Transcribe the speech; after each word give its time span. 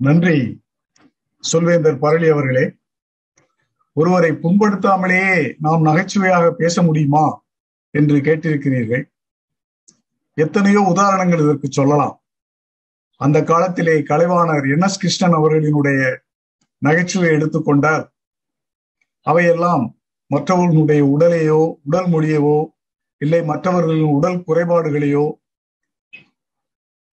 நன்றி. 0.00 0.62
சொல்வேந்தர் 1.44 1.98
பரளி 1.98 2.28
அவர்களே 2.28 2.64
ஒருவரை 3.92 4.30
புண்படுத்தாமலேயே 4.30 5.54
நாம் 5.58 5.82
நகைச்சுவையாக 5.82 6.50
பேச 6.50 6.82
முடியுமா 6.82 7.24
என்று 7.90 8.16
கேட்டிருக்கிறீர்கள். 8.16 9.04
எத்தனையோ 10.34 10.80
உதாரணங்கள் 10.80 11.38
இதற்கு 11.38 11.68
சொல்லலாம். 11.70 12.22
அந்த 13.20 13.42
காலத்திலே 13.42 13.96
கலைவாணர் 13.98 14.66
என் 14.72 14.80
எஸ் 14.80 14.98
கிருஷ்ணன் 14.98 15.32
அவர்களினுடைய 15.32 16.00
நகைச்சுவை 16.78 17.28
எடுத்துக்கொண்டால் 17.30 18.04
அவையெல்லாம் 19.26 19.84
மற்றவர்களுடைய 20.26 21.02
உடலையோ 21.04 21.60
உடல் 21.84 22.08
மொழியவோ 22.08 22.58
இல்லை 23.20 23.42
மற்றவர்களின் 23.42 24.14
உடல் 24.18 24.44
குறைபாடுகளையோ 24.46 25.24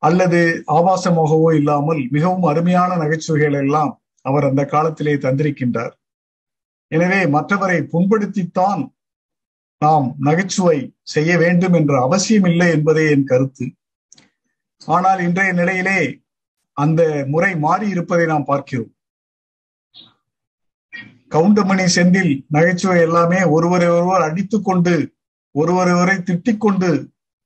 அல்லது 0.03 0.41
ஆபாசமாகவோ 0.77 1.48
இல்லாமல் 1.55 2.00
மிகவும் 2.11 2.46
அருமையான 2.50 2.91
நகைச்சுவைகள் 2.96 3.57
எல்லாம் 3.63 3.93
அவர் 4.25 4.49
அந்த 4.49 4.63
காலத்திலே 4.64 5.14
தந்திருக்கின்றார். 5.25 5.93
எனவே 6.93 7.21
மற்றவரை 7.35 7.79
புண்படுத்தித்தான் 7.93 8.81
நாம் 9.82 10.07
நகைச்சுவை 10.18 10.79
செய்ய 11.14 11.31
வேண்டும் 11.39 11.72
என்ற 11.72 11.93
அவசியம் 12.07 12.44
இல்லை 12.44 12.68
என்பதே 12.77 13.05
என் 13.11 13.29
கருத்து. 13.32 13.67
ஆனால் 14.89 15.21
இன்றைய 15.27 15.53
நிலையிலே 15.53 16.00
அந்த 16.77 17.03
முறை 17.32 17.53
மாறி 17.57 17.86
இருப்பதை 17.89 18.27
நாம் 18.27 18.44
பார்க்கிறோம். 18.44 18.93
கவுண்டமணி 21.35 21.86
செந்தில் 21.96 22.32
நகைச்சுவை 22.57 22.96
எல்லாமே 23.07 23.41
ஒருவரை 23.57 23.89
ஒருவர் 23.96 24.27
அடித்துக்கொண்டு 24.29 24.94
ஒருவரை 25.55 25.93
ஒருவரை 25.93 26.17
திட்டிக் 26.29 26.63
கொண்டு 26.64 26.89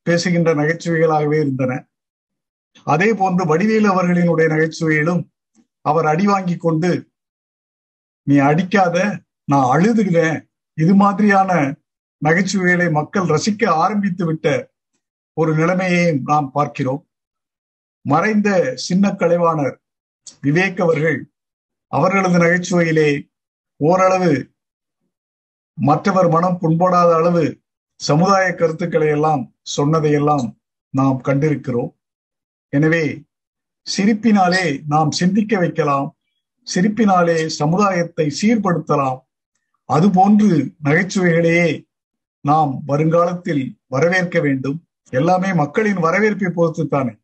பேசுகின்ற 0.06 0.50
நகைச்சுவைகளாகவே 0.54 1.38
இருந்தன. 1.40 1.72
அதே 2.82 3.14
போன்று 3.14 3.46
வடிவேலு 3.46 3.88
அவர்களினுடைய 3.94 4.46
நகைச்சுவையிலும் 4.54 5.22
அவர் 5.80 6.06
அடி 6.06 6.26
வாங்கி 6.26 6.56
கொண்டு 6.56 7.12
நீ 8.22 8.36
அடிக்காத 8.36 9.22
நான் 9.44 9.70
அழுதுகிறேன். 9.76 10.48
இது 10.74 10.94
மாதிரியான 10.94 11.80
நகைச்சுவைகளை 12.24 12.90
மக்கள் 12.90 13.22
ரசிக்க 13.22 13.68
ஆரம்பித்து 13.68 14.24
விட்ட 14.26 14.72
ஒரு 15.32 15.54
நிலைமையை 15.54 16.18
நாம் 16.24 16.50
பார்க்கிறோம். 16.50 17.08
மறைந்த 18.00 18.72
சின்ன 18.74 19.10
கலைவாணர் 19.10 19.76
விவேக் 20.42 20.80
அவர்கள் 20.80 21.30
அவர்களது 21.86 22.38
நகைச்சுவையிலே 22.38 23.28
ஓரளவு 23.76 24.52
மற்றவர் 25.74 26.28
மனம் 26.28 26.58
புண்படாத 26.60 27.10
அளவு 27.14 27.62
சமுதாய 28.00 28.54
கருத்துக்களை 28.54 29.08
எல்லாம் 29.08 29.54
சொன்னதையெல்லாம் 29.62 30.58
நாம் 30.90 31.20
கண்டிருக்கிறோம். 31.24 31.90
எனவே 32.76 33.04
சிரிப்பினாலே 33.86 34.64
நாம் 34.92 35.10
சிந்திக்க 35.20 35.52
வைக்கலாம். 35.62 36.08
சிரிப்பினாலே 36.66 37.38
சமுதாயத்தை 37.60 38.26
சீர்படுத்தலாம். 38.40 39.18
அதுபோன்று 39.88 40.48
நகைச்சுவைகளையே 40.86 41.68
நாம் 42.44 42.72
வருங்காலத்தில் 42.90 43.64
வரவேற்க 43.94 44.38
வேண்டும். 44.46 44.78
எல்லாமே 45.12 45.50
மக்களின் 45.62 46.00
வரவேற்பை 46.06 46.48
பொறுத்து 46.58 46.84
தானே 46.94 47.14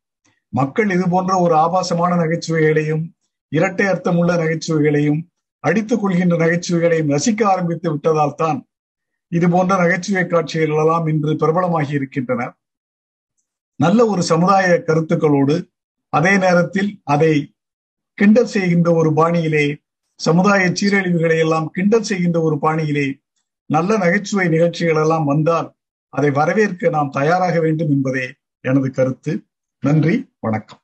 மக்கள் 0.53 0.91
இது 0.95 1.05
போன்ற 1.09 1.33
ஒரு 1.45 1.55
ஆபாசமான 1.65 2.13
நகைச்சுவைகளையும் 2.21 3.03
இரட்டை 3.53 3.87
அர்த்தமுள்ள 3.93 4.33
நகைச்சுவைகளையும் 4.43 5.21
அடித்துக் 5.65 6.03
கொள்கின்ற 6.03 6.35
நகைச்சுவைகளையும் 6.43 7.11
ரசிக்க 7.15 7.41
ஆரம்பித்து 7.53 7.89
விட்டதால் 7.93 8.39
தான் 8.43 8.59
இது 9.33 9.47
போன்ற 9.55 9.73
நகைச்சுவை 9.83 10.25
காட்சிகள் 10.27 10.75
எல்லாம் 10.77 11.07
இன்று 11.13 11.33
பிரபலமாகி 11.43 11.93
இருக்கின்றன. 11.99 12.43
நல்ல 13.81 14.07
ஒரு 14.07 14.23
சமுதாய 14.23 14.67
கருத்துக்களோடு 14.87 15.55
அதே 16.13 16.33
நேரத்தில் 16.37 16.91
அதை 17.05 17.55
கிண்டல் 18.19 18.51
செய்கின்ற 18.55 18.89
ஒரு 18.93 19.11
பாணியிலே 19.13 19.67
சமுதாய 20.21 20.63
சீரழிவுகளை 20.71 21.39
எல்லாம் 21.39 21.69
கிண்டல் 21.69 22.03
செய்கின்ற 22.03 22.39
ஒரு 22.41 22.57
பாணியிலே 22.63 23.07
நல்ல 23.71 23.97
நகைச்சுவை 23.97 24.47
நிகழ்ச்சிகள் 24.49 25.01
எல்லாம் 25.03 25.25
வந்தால் 25.25 25.69
அதை 26.15 26.31
வரவேற்க 26.31 26.89
நாம் 26.89 27.11
தயாராக 27.11 27.61
வேண்டும் 27.61 27.91
என்பதே 27.91 28.27
எனது 28.65 28.91
கருத்து. 28.91 29.33
நன்றி 29.83 30.17
வணக்கம். 30.41 30.80